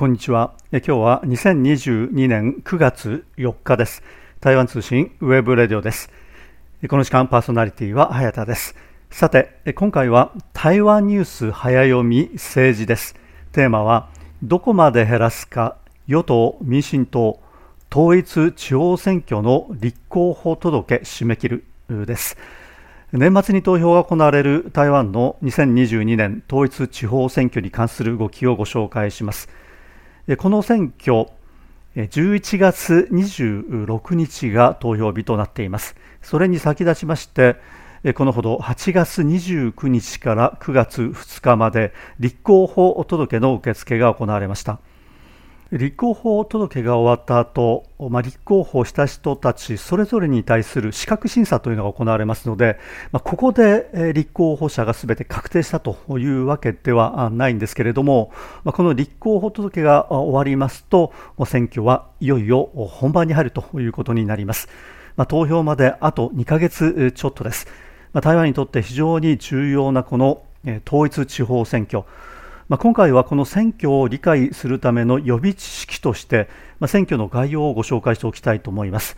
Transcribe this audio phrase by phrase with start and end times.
[0.00, 0.54] こんにちは。
[0.72, 4.02] 今日は2022年9月4日です。
[4.40, 6.10] 台湾通信 web radio です。
[6.88, 8.74] この時間パーソナリティは早田です。
[9.10, 13.14] さて、今回は台湾ニュース早読み政治です。
[13.52, 14.08] テーマは
[14.42, 15.76] どこまで減らすか
[16.06, 17.38] 与党民進党
[17.92, 21.64] 統一地方選挙の立候補届締め切る
[22.06, 22.38] です。
[23.12, 29.50] 年末に投票が行われる台湾の2022年統一地方選挙に関する動きをご紹介します。
[30.38, 31.26] この選挙、
[31.96, 35.96] 11月26日が投票日となっています。
[36.22, 37.56] それに先立ちまして、
[38.14, 44.78] このほど8月29日から9月2日まで立候補届の受付が行われました。
[45.72, 52.76] 立候補届が終わった後、まあ、立候補した人たちそれぞれに対する資格審査というのが行われますので、
[53.12, 58.32] まあ、ここで立候補者がすべて確定したというわけではないんですけれども、
[58.64, 61.12] まあ、この立候補届が終わりますと
[61.46, 64.68] 選挙はいよいよ本番に入るということになります、
[65.14, 67.68] まあ、投票まであと2ヶ月ちょっとです、
[68.12, 70.42] まあ、台湾にとって非常に重要なこの
[70.86, 72.04] 統一地方選挙。
[72.70, 79.16] まあ、今回はこの選挙を理解するための予備知識として、まあ、選挙の概要をご紹介しておきたいと思います。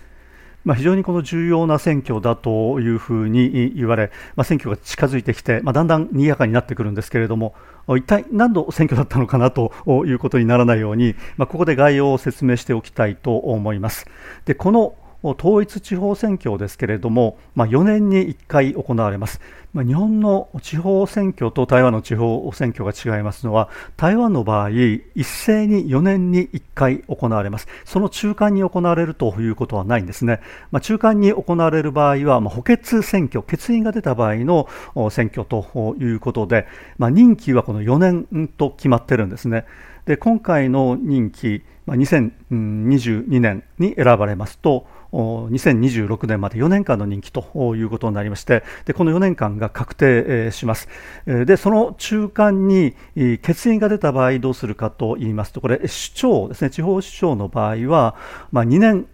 [0.64, 7.54] まあ、非常にこの重要な選挙だというふうに言われ、まあ、選挙が近づいてきて、まあ、だんだん賑やかになってくるんですけれども、
[7.90, 9.70] 一体何の選挙だったのかなと
[10.06, 14.06] いうことにならないように、まあ、ここで概要を説明しておきたいと思います。
[14.46, 19.40] でこの統一地方選挙ですけれども、まあ、4年に1回行われます。
[19.72, 27.68] まあ、日本の地方選挙と台湾の地方選挙が違いますのは、台湾の場合、一斉に4年に1回行われます。
[27.84, 30.40] その中間に行われるということはないんですね。
[30.72, 34.68] まあ、中間に行われる場合は、まあ、補欠選挙、欠員が出た場合の
[35.10, 36.66] 選挙ということで、
[36.98, 39.64] まあ、任期はこの4年と決まってるんですね。
[40.06, 50.88] で今回の任期、まあ、2022年に選ばれますと、2026年まで4年間の任期ということになりましてでこの4年間が確定します。
[51.26, 52.94] でその中間に
[53.42, 58.16] 欠員が出た場合どうするかと言いますとこれ首長ですね地方首長の場合は、
[58.52, 59.06] まあ、2年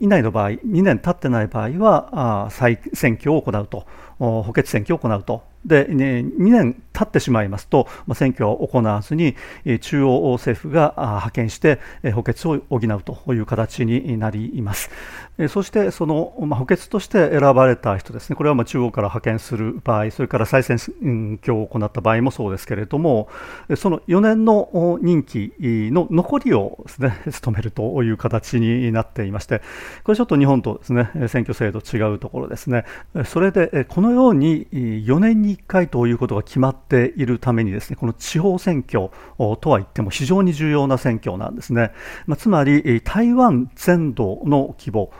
[0.00, 3.86] 以内の場合2年経ってない場合は再選挙を行うと
[4.18, 9.36] 補欠選挙を行うとで、ね、2年経ってしまいますと、まあ、選挙を行わずに
[9.80, 11.78] 中央政府が派遣して
[12.14, 14.90] 補欠を補うという形になります。
[15.48, 20.78] そしてその、まあ、補欠として選ばれた人ですね、これはまあ中央から派遣する場合、それから再選
[21.40, 23.28] 挙を行った場合もそうですけれども、
[23.76, 29.62] その4年の任期の残りをですね、 務めるという形になっていまして、
[30.02, 32.84] これちょっと日本とですね、選挙制度違うところですね。
[33.24, 39.10] それで、このように4年にに1回ということが決まっているためにですね、この地方選挙
[39.60, 41.92] とは言っても非常に重要な選挙なんですね。
[42.26, 45.10] まあ、つまり、台湾全土の規模、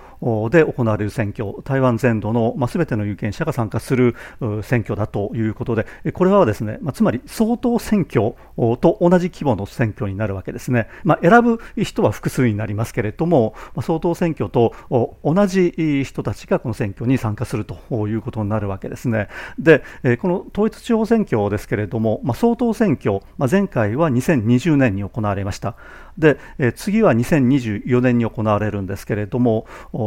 [0.51, 4.17] で行われる選挙、台湾全土の、まあ、ての有権者が参加する
[4.63, 10.89] 選挙だということで、これはですね、ま、つまり総統選挙と同じ規模の選挙になるわけですね。
[11.05, 14.75] まあ、選ぶ人は複数になりますけれども、まあ、総統選挙と
[15.23, 19.29] 同じ人たちがこの選挙に参加するということになるわけですね。
[19.61, 19.85] で、
[20.19, 25.77] この統一地方選挙ですけれども、まあ、総統選挙、まあ、前回は2020年に行われました。
[26.19, 26.39] で、
[26.75, 29.67] 次は2024年に行われるんですけれども、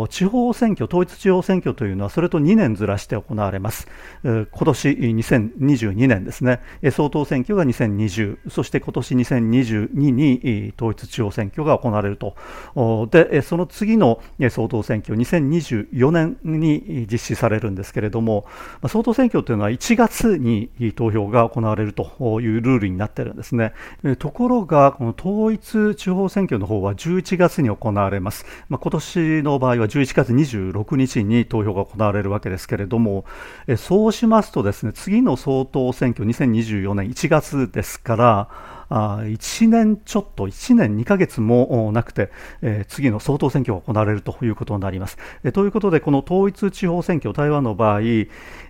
[0.10, 3.88] 地方選挙、統一地方選挙というのはそれと2年ずらして行われます。
[4.24, 6.60] 今年2022年ですね、
[6.92, 12.36] 総統選挙が2020、そして今年2022に統一地方選挙が行われると。
[13.10, 18.46] で、その次の総統選挙、2024年に実施されるんですけれども、
[18.88, 23.72] 総統選挙というのは1月に投票が行われるというルールになっているんですね。
[24.20, 28.47] ところが、この統一地方選挙の方は11月に行われます。
[28.69, 33.24] まあ、今年の場合は11月26日に投票が行われるわけですけれども、
[33.68, 38.50] えそうしますとですね、次の総統選挙2024年1月ですから、
[38.92, 42.30] あ1年ちょっと、1年2ヶ月もなくて、
[42.62, 45.18] え、次の総統選挙が行われるということになります。
[45.46, 48.02] えということで、この統一地方選挙、台湾の場合、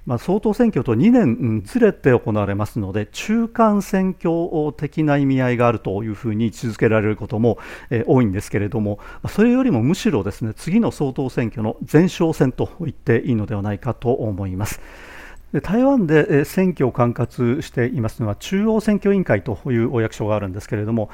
[0.05, 7.57] まあ、総統選挙と2年ずれて行われますので、中間選挙的な意味合いがあるというふうに位置づけられることも、
[7.89, 14.81] え、多いんですけれども、それよりもむしろですね、次の総統選挙の前哨戦と言っていいのではないかと思います。
[15.59, 21.09] 台湾で選挙を管轄していますのは中央選挙委員会というお役所があるんですけれども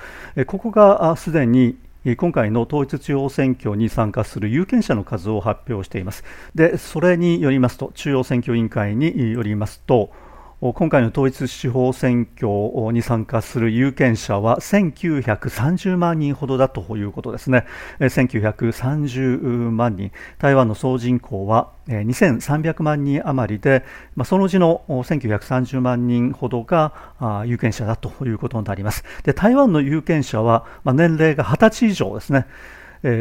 [0.45, 1.77] ここがすでに
[2.17, 6.23] 今回の統一地方選挙に参加する有権者の数を発表しています。
[6.55, 10.11] でそれによりますと中央選挙委員会によりますと
[10.59, 17.67] 今回の統一地方選挙に参加する有権者は1930万人ほどだということですね。
[17.99, 23.83] 1930万人、台湾の総人口は2300万人余りで、
[24.25, 26.91] そのうちの1930万人ほどが
[27.45, 29.03] 有権者だということになります。
[29.21, 32.47] で台湾の有権者は、年齢が20歳以上ですね。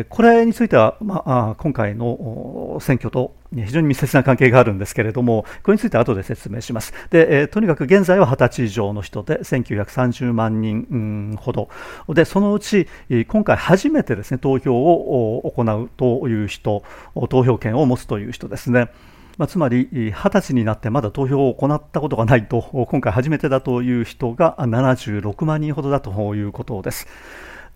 [0.09, 6.93] これについては、まあ、今回の選挙と非常に密接な関係があるんですけれども、これについては後で説明します。
[7.11, 11.69] で、え、とにかく現在は20歳以上の人で1930万人ほど、
[12.09, 12.89] でそのうち
[13.29, 16.83] 今回初めてですね投票を行うという人、
[17.29, 18.91] 投票権を持つという人ですね。
[19.39, 27.07] まあ、つまり20歳になってまだ投票を行ったことがないと、今回初めてだという人が76万人ほどだということです。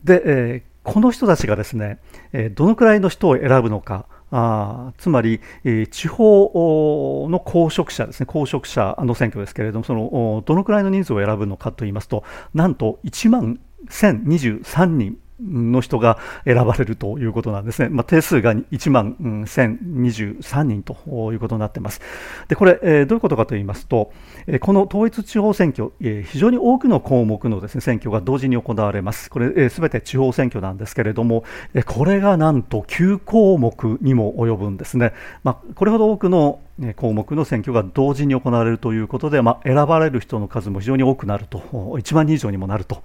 [0.02, 2.00] で、えーこの人たちがですね、
[2.56, 17.88] どのくらいの人を選ぶのか、あつまりえ、地方の公職者ですね、公職者の選挙ですけれども、そのどのくらいの人数を選ぶのかといいますと、なんと1万1023人の人が選ばれるということなんですね。
[17.88, 20.94] まあ、定数が1万1023人と
[21.32, 22.00] いうことになっています。
[22.48, 24.12] で、これ、えー、どういうことかと言いますと、
[24.46, 29.30] えー、この統一地方選挙、えー、非常に多くの項目のですね、選挙が同時に行われます。
[29.30, 31.44] これ、す、べ、て地方選挙なんですけれども、
[31.74, 35.12] えー、これがなんと9項目にも及ぶんですね。
[35.44, 36.60] まあ、これほど多くの
[36.96, 43.02] 項目の選挙が同時に行われるということで、まあ、選ばれる人の数も非常に多くなると、1万人以上にもなると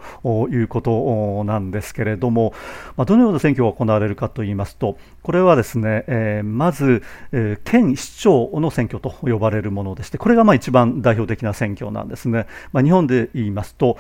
[0.49, 2.53] いうことなんですけれども、
[2.95, 12.47] まあ、どのような選挙が行われるかといいますと、これはですね、えー、まず、えー、県市長の選挙と呼ばれるものでして、これがまあ一番代表的な選挙なんですね。
[12.71, 13.97] まあ、日本で言いますと、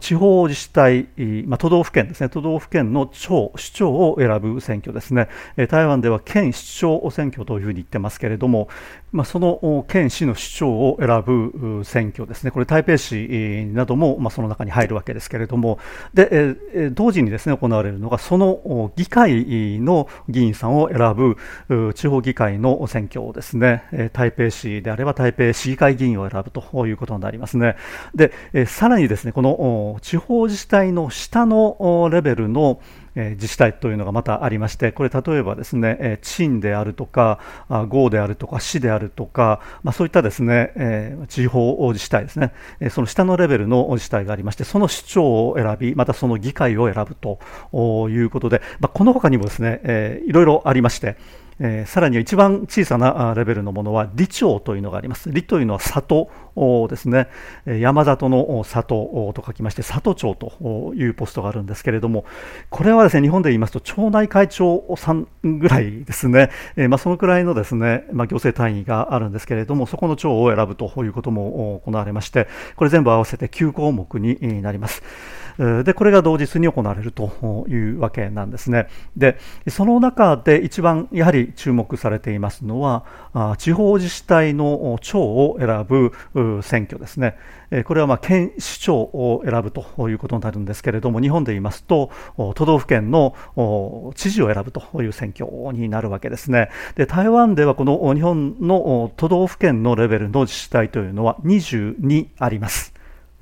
[0.00, 1.06] 地方自治体、
[1.46, 5.28] まあ、都道府県ですね、都道府県の長、市長を選ぶ選挙ですね。
[5.68, 8.68] 台湾では県市長選挙というふうに言ってますけれども、
[9.12, 15.78] まあ、その県市の市長を選ぶ選挙ですね、これ、台北市なども、まあ、その中に入るわけですけれども、
[16.14, 16.28] で
[16.74, 27.76] え同時にですね行われるのが、その議会の議員さんを選ぶ地方議会の選挙ですね、台北市であれば台北市議会議員を選ぶということになりますね。
[28.14, 28.32] で
[28.66, 32.80] さらにですねこの地方自治体の下のレベルの
[33.14, 37.38] 自治体というのがまたありまして、これ例えばですね、え鎮であるとか、
[37.88, 47.38] 郷であるとか、市であるとか、まあ、そういったですね、え地方自治体ですね、えその下のレベルの自治体がありまして、その市長を選び、またその議会を選ぶと
[48.08, 51.16] いうことで、まあ、この他にもですね、えいろいろありまして、
[51.60, 55.24] えー、さらに一番小さなレベルのものは李町というのがあります。
[55.24, 56.30] 李というのは里
[56.88, 57.28] ですね。
[57.66, 62.24] 山里の里と書きまして、里町というポストがあるんですけれども、
[62.70, 66.50] これはですね、日本で言いますと町内会長さんぐらいですね。
[66.76, 75.02] えー、まあ、そのくらいのですね、まあ、行政単位があるんですけれども、そこの町を選ぶということも行われまして、これ全部合わせて9項目になります。
[75.58, 78.88] で、これが同日に行われるというわけなんですね。
[79.16, 79.38] で、
[79.68, 83.04] その中で一番やはり注目されていますのは、
[83.58, 86.12] 地方自治体の長を選ぶ
[86.62, 87.36] 選挙ですね。
[87.84, 92.10] これはまあ県市長を選ぶということになるんですけれども、日本で言いますと、
[92.54, 93.34] 都道府県の
[94.14, 96.68] 知事を選ぶという選挙になるわけですね。
[96.96, 102.91] で、台湾ではこの日本の都道府県のレベルの自治体というのは22あります。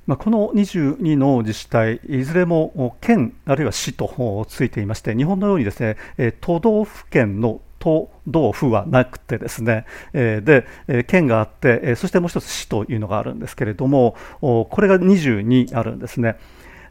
[0.06, 5.96] まあ、この22の自治体、いずれも県あるいは市とついていまして、日本のようにですね
[6.40, 10.66] 都道府県の都道府はなくてですね、で、
[11.06, 16.36] 県があって、そしてもう一つ市というのがあるんですけれども、これが22あるんですね。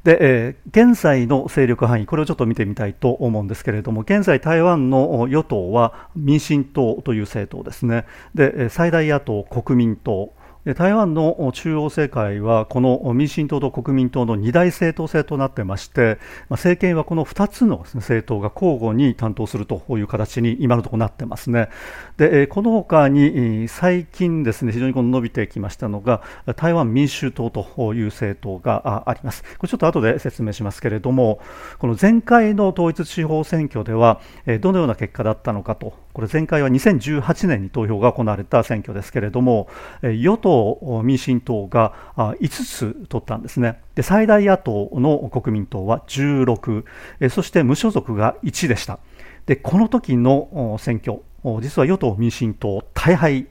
[0.03, 10.33] で、現在の勢力範囲、これをちょっと見てみたいと思うんですけれども、現在、台湾の与党は民進党という政党ですね、で最大野党、国民党、
[10.65, 21.69] 台湾の中央政界はこの民進党と国民党の二大政党制となってまして政権はこの2つの政党が交互に担当するという形に今のところなってますね。
[22.17, 26.21] でこのほかに最近ですね非常にこの伸びてきましたのが
[26.57, 29.43] 台湾民衆党という政党があります。
[29.43, 31.39] これちょっと後で説明しますけれども
[31.77, 34.19] この前回の統一地方選挙では
[34.59, 39.69] どのような結果だったのかとこれ前回は2018年に投票が行われた選挙ですけれども
[40.01, 43.79] 与党、民進党が5つ取ったんですね。
[43.95, 48.99] で最大野党の国民党は16、そして無所属が1でした。
[49.45, 51.21] でこの時の選挙、
[51.61, 53.47] 実は与党・民進党、大敗、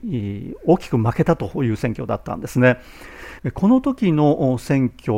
[0.66, 2.78] 大きく負けたという選挙だったんですね。
[3.54, 5.12] この時の選挙、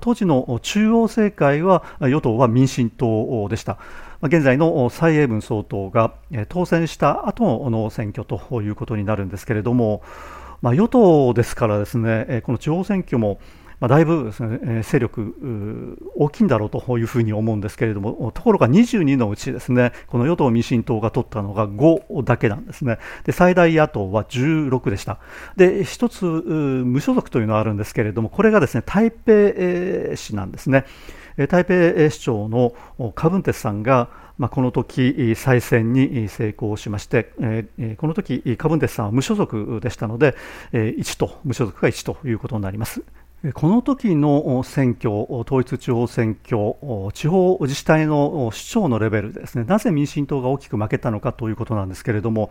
[0.00, 3.78] 当時の中央政界は与党は民進党でした。
[4.24, 6.14] 現在の蔡英文総統が
[6.48, 10.02] 当選した後の選挙ということになるんですけれども、
[10.62, 13.38] まあ、与党ですからですね、この地方選挙も、
[13.80, 22.98] だいぶね、勢力大きいんだろうというふうに思うんですけれども、ところが22のうちですね、この与党・民進党が取ったのが5だけなんですね。
[23.24, 25.18] で、最大野党は16でした。
[25.56, 30.86] で、一つ無所属というのはあるんですけれども、これがですね、台北市なんですね。
[31.36, 32.74] 台北市長の
[33.14, 40.36] カブンテスさんが、まあ、この時再選に成功しまして、えこの時カブンテスさんは無所属でしたので、
[40.72, 43.02] え1と無所属が1ということになります。
[43.52, 46.76] この時の選挙、統一地方選挙、
[47.12, 52.48] 地方自治体の市長のレベルですね、なぜ民進党が大きく負けたのかということなんですけれども、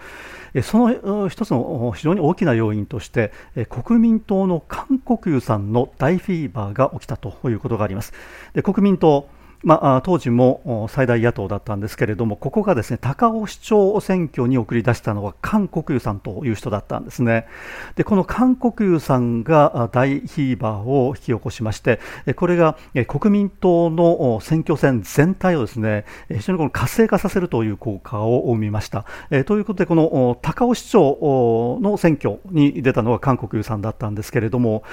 [0.62, 3.32] その一つの非常に大きな要因として、
[3.70, 8.14] 国民党の韓国有さんの大フィーバーが起きたということがあります。
[8.54, 9.28] で国民党
[9.64, 17.48] まあ、当時も最大野党だったんですけれども、ここがですね高尾市長選挙に送り出したのは韓国瑜さんという人だったんですね。
[17.96, 22.00] で、この韓国瑜さんが大ヒーバーを引き起こしまして、
[22.36, 22.78] これが
[23.08, 29.06] 国民党の選挙戦全体をですね非常にこの活性化させるという効果を生みました。
[29.46, 34.84] ということで、この高尾市長の選挙に出たのは韓国瑜さんだったんですけれども、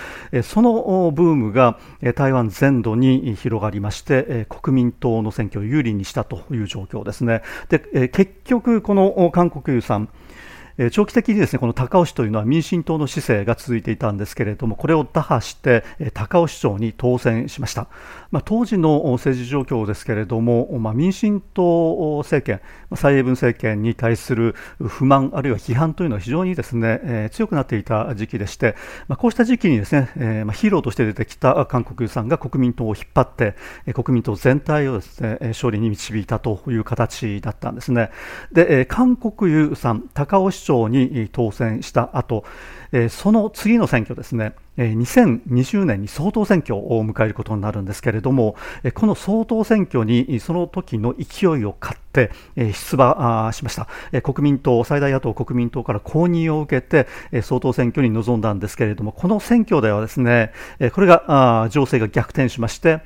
[0.44, 1.78] そのブームが
[2.14, 7.42] 台湾全土に広がりまして、国国民党の選挙を有利にしたという状況ですね。
[7.68, 10.08] で、え結局、この韓国瑜さん、
[10.82, 15.84] え長期的にですねこの高尾市というのは民進党の市政が続いていたんですけれどもこれを打破して
[16.14, 17.88] 高尾市長に当選しました、
[18.30, 22.62] まあ、当時の政治状況ですけれども、まあ、民進党政権
[22.96, 28.74] 蔡英文政権に対する不満あるいは批判というのは非常にですね、え、強くなっていた時期でして、
[29.06, 33.54] まあ、こうした時期にですね、え、ま、ヒーローとして出てきた韓国さんが国民党を引っ張って、
[33.86, 38.10] え、国民党全体をですね勝利に導いたという形だったんですね。
[38.52, 42.44] で、え、韓国さん高尾市長に当選した後
[43.08, 48.56] その次の選挙ですね、2020年に総統選挙を迎えることになるんですけれども、
[48.94, 53.86] この総統選挙にその時の勢いを買って出馬しました。
[54.22, 57.06] 国民党、最大野党国民党から公認を受けて
[57.42, 60.52] 総統選挙に臨んだんですけれども、この選挙ではですね、
[60.92, 63.02] これが情勢が逆転しまして、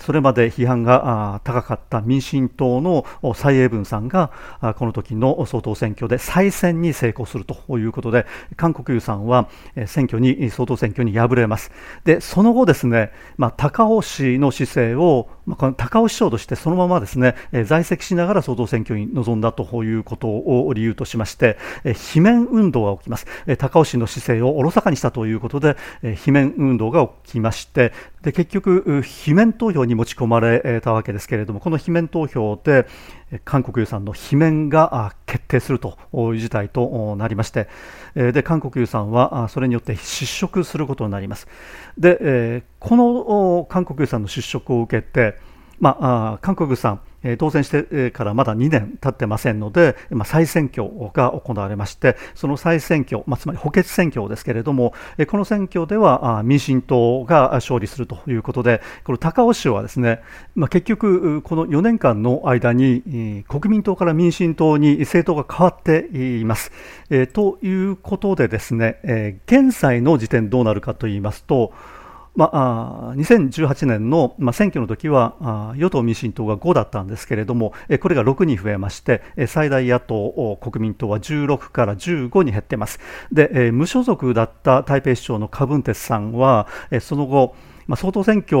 [0.00, 4.30] それまで批判が高かった民進党の蔡英文さんが
[4.78, 8.26] この時の総統選挙で再選に成功するということで
[8.56, 9.48] 韓国瑜さんは
[9.86, 11.70] 選挙に総統選挙に敗れます。
[12.04, 17.34] でその後ですね、まあ、高尾氏の姿勢を、まあ、この高尾市長としてそのままですね
[17.64, 23.26] 在籍しながら総統選挙に臨んだということを理由としまして罷免運動が起きます。
[23.58, 27.92] 高尾市の姿勢をおろそかにしたということで罷免運動が起きまして
[28.24, 32.86] で結局、罷免投票に持ち込まれたわけですけれども、この罷免投票で、
[33.44, 37.68] 韓国予算の罷免が決定するという事態となりまして、
[38.14, 41.48] で韓国予算はそれによって失職することになります。
[41.98, 45.36] で、この韓国予算の失職を受けて、
[45.80, 47.00] まあ、韓国さん、
[47.38, 54.92] 当選してからまだ2年経ってませんので、ま、再選挙が行われまして、その再選挙、まあ、つまり補欠選挙ですけれども、
[55.28, 60.20] この選挙では民進党が勝利するということで、この高尾市はですね、
[60.54, 66.72] まあ、結局、この4年間の間に国民党から民進党に政党が変わっています。
[67.32, 71.72] ということでですね、現在の時点どうなるかと言いますと、
[72.36, 82.98] まあ、2018年の、まあ、選挙の時は与党・民進党が5だったんですけれども、これが6に増えまして、最大野党・国民党は16から15に減っています。
[83.30, 86.66] で、無所属だった台北市長のカ・ブンテスさんは、
[87.00, 87.54] その後、
[87.86, 88.56] まあ、総統選挙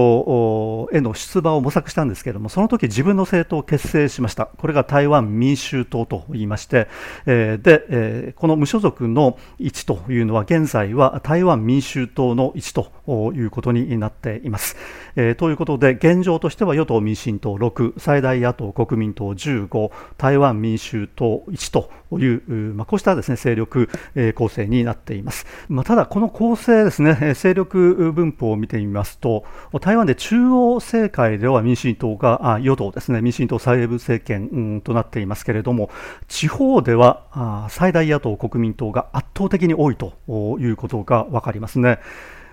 [0.96, 4.46] への出馬を模索したんですけれども、その時自分の政党を結成しました。
[4.46, 6.88] これが台湾民衆党と言いまして、
[7.26, 14.76] えー、で、えー、この無所属の位置というのは現在は台湾民衆党の位置ということになっています。
[15.16, 25.46] えー、ということで、現状としては与党民進党6、最大野党国民党15、台湾民衆党1という、まあ、こうしたですね、勢力、えー、構成になっています。
[25.68, 29.44] まあ、ただ、この構成ですね、勢力分布を見てみますと、
[29.80, 35.90] 台湾で中央政界では民進党が、あ与党ですね、民進党蔡英文政権、うん、となっていますけれども、
[36.28, 40.14] 地方ではあ最大野党国民党が圧倒的に多いと
[40.60, 41.98] いうことが分かりますね。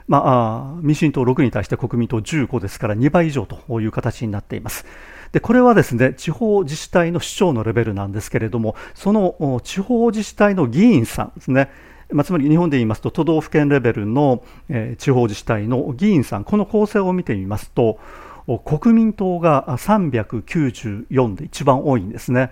[0.08, 4.86] まあ、民進党6に対して国民党15ですから2倍以上という形になっています。
[5.32, 11.70] でこれはですね地方自治体の市長のレベルなんですけれどもその地方自治体の議員さんですね
[12.14, 18.00] まあ、つまり日本で言いますと都道府県レベルの、え、地方自治体の議員さんこの構成を見てみますと
[18.66, 22.52] 国民党が394で一番多いんですね、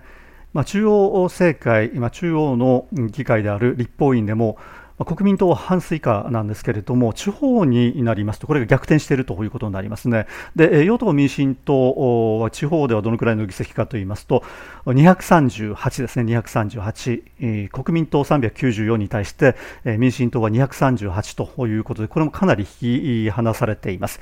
[0.54, 4.58] まあ、中央政界、今中央の議会である立法院でも
[5.06, 10.28] 国民党は半数以下なんですけれども、地方になりますと、これが逆転しているということになりますね。
[10.56, 14.44] で、与党・民進党は地方ではどのくらいの議席かといいますと、
[14.86, 24.20] 238ですね、238、国民党394に対して、民進党は238ということで、これもかなり引き離されています。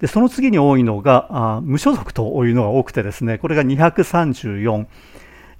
[0.00, 4.86] で、その次に多いのが、無所属というのが多くてですね、これが234、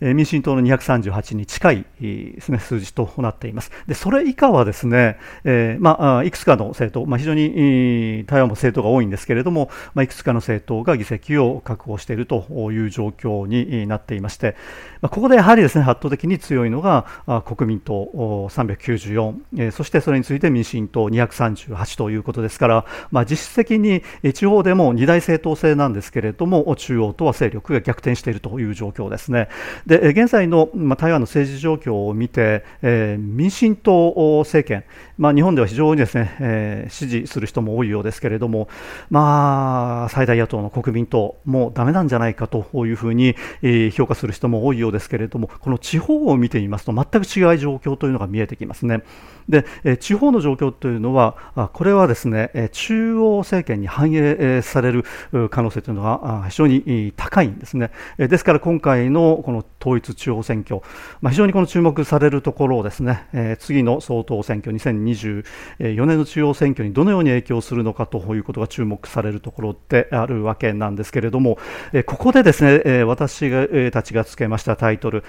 [0.01, 3.71] 民進党の238に近いですね、数字となっています。
[3.87, 14.57] で、それ以下はですね、えー、まあ、いくつかの政党、まあ、非常に台湾も政党が多いんですけれども、まあ、いくつかの政党が議席を確保しているという状況になっていまして、
[15.03, 17.07] ここでやはりですね、圧倒的に強いのが
[17.47, 18.11] 国民党
[18.51, 24.03] 394、そしてそれについて民進党238ということですから、まあ、実質的に
[24.35, 29.49] 地方でも二大政党制なんですけれども、中央とは勢力が逆転しているという状況ですね。
[29.87, 34.85] で現在の、台湾の政治状況を見て、民進党政権、
[35.21, 38.71] まあ、日本では非常にですね、えー、支持する人も多いようですけれども、
[39.11, 49.03] まあ、最大野党の国民党、もうだめなんじゃないかというふうに、えー、評価する人も多いようですけれども、この地方を見てみますと、全く違う状況というのが見えてきますね。
[49.47, 51.37] で、えー、地方の状況というのは、
[51.75, 55.05] これはですね、中央政権に反映される
[55.51, 57.91] 可能性というのが非常に高いんですね。
[58.17, 60.81] ですから今回のこの統一地方選挙、
[61.21, 71.59] まあ、非常にこの注目されるところをですね、えー、次の総統選挙2020、2024年の中央選挙にどのように影響するのかということが注目されるところであるわけなんですけれども、
[72.07, 75.25] ここでですね、私、たちがつけましたタイトル、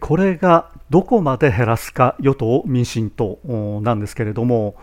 [0.00, 3.38] これがどこまで減らすか与党・民進党
[3.82, 4.74] なんですけれども、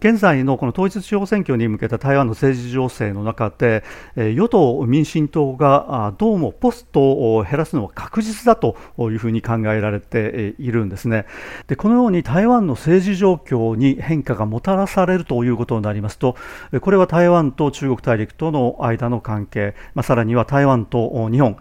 [0.00, 3.82] 現在のこの統一地方選挙に向けた台湾の政治情勢の中で、
[4.16, 7.00] 与党・民進党がどうもポスト
[7.36, 11.24] を減らすのは確実だというふうに考えられているんですね。
[11.68, 16.36] でこのように台湾の政治状況に変化がもたらされるということになりますと、
[16.82, 21.56] これは台湾と中国大陸との間の関係、まあ、さらには台湾と日本、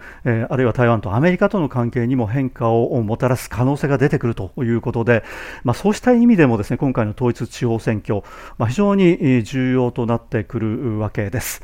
[0.50, 5.24] あるいは台湾とアメリカとの関係にも変化をもたらす可能性が出てくるということで、
[5.64, 8.24] まあ、そうした意味でもですね今回の統一地方選挙挙、
[8.58, 11.64] まあ、非常に重要となってくるわけです。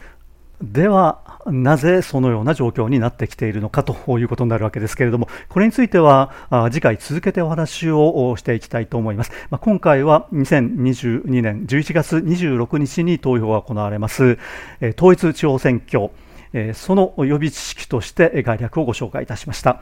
[0.61, 6.31] では、なぜそのような状況になってきているのかということになるわけですけれども、これについては
[6.71, 9.31] 次回続けてお話をしていきたいと思います。
[9.49, 14.37] まあ、今回は2022年11月26日に投票が行われます
[14.97, 16.11] 統一地方選挙、
[16.75, 19.81] その予備知識として概略をご紹介いたしました。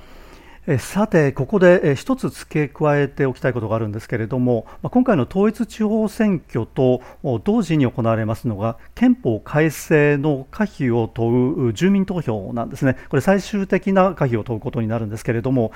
[0.78, 7.02] さて、ここで一つ付け加えておきたいことがあるんですけれども、今回の統一地方選挙と
[7.44, 15.72] 同時に行われますのが、憲法改正の可否を問う住民投票なんですね、これ、最終的な可否を問うことになるんですけれども、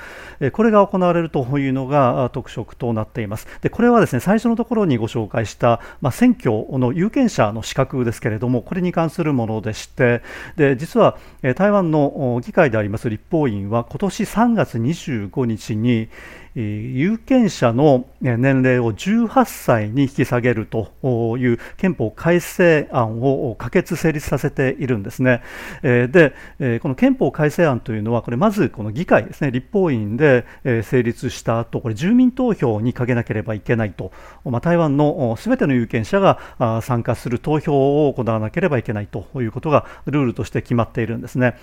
[0.52, 3.48] これが行われるというのが特色となっています。
[3.62, 10.22] でこれはですね最初のところにご紹介した、まあ、選挙の有権者の資格ですけれども、これに関するものでして、
[10.56, 11.18] で実は
[11.56, 16.10] 台湾の議会であります立法院は、今年3月25日に
[16.56, 20.92] 有権者の年齢を18歳に引き下げると
[21.38, 25.42] いう憲法改正案を可決成立させているんですね。
[25.82, 26.34] で、
[26.82, 30.46] この憲法改正案というのは、これまずこの議会ですね、立法院で
[30.84, 34.12] 成立した後、これ住民投票にかけなければいけないと、
[34.46, 36.38] まあ、台湾のすべての有権者が
[36.84, 41.56] 参加する投票を行わなければいけないということがルールとして決まっているんですね。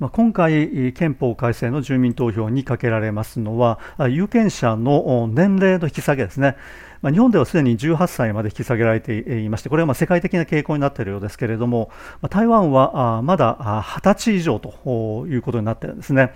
[0.00, 3.78] まあ、今回、憲法改正の住民投票にかけられますのは、
[4.10, 6.56] 有権者の年齢の引き下げですね。
[7.02, 11.90] まあ、日本ではすでに18歳まで引き下げられていまして、これはま世界的な傾向になっているようですけれども、
[12.30, 13.56] 台湾はまだ
[14.02, 16.34] 20歳以上ということになっているんですね。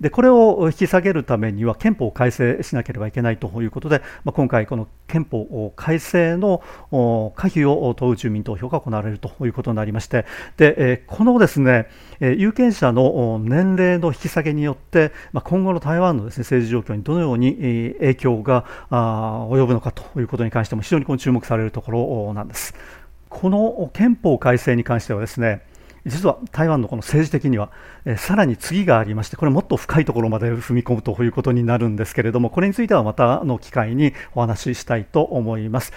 [0.00, 6.62] でこれを引き下げるためには憲法を改正しなければいけないということで、まあ、今回、この憲法改正の
[7.36, 10.26] 可否を問う住民投票が行われるということになりまして
[10.56, 11.88] でこのですね
[12.20, 22.74] 有権者の年齢の引き下げによって、まあ、今後の台湾のです、ね、政治状況にどのように影響が及ぶのかということに関しても非常に注目されるところなんです。
[23.28, 25.62] この憲法改正に関してはですね
[26.06, 27.70] 実は台湾のこの政治的には、
[28.04, 35.92] えさらに次がありまして、これもっと深いところまで踏み込むということになるんですけれども、これについてはまたの機会にお話ししたいと思います。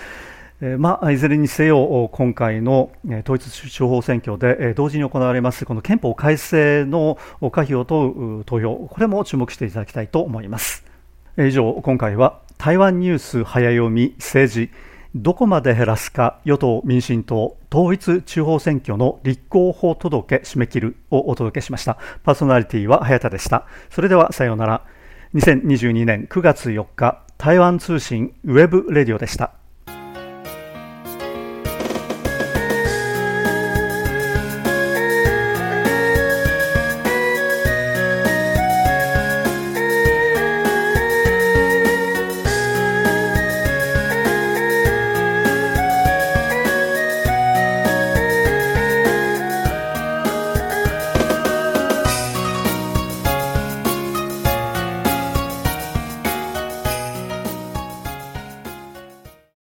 [0.60, 2.90] えまあ、いずれにせよ、今回の
[3.24, 7.20] 統一地方選挙で同時に行われますこの憲法改正の
[7.52, 10.84] 可否を問う投票、これも注目していただきたいと思います。
[11.38, 14.72] 以上、今回は台湾ニュース早読み政治
[15.16, 21.98] どこまで減らすか与党・民進党統一地方選挙の立候補届締め切るをお届けしました。
[22.24, 23.66] パーソナリティは早田でした。
[23.90, 24.82] それではさようなら。
[25.34, 29.52] 2022年9月4日台湾通信 web radio でした。